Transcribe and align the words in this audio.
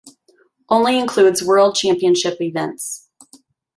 Only 0.67 0.97
includes 0.97 1.43
World 1.43 1.75
Championship 1.75 2.41
events. 2.41 3.07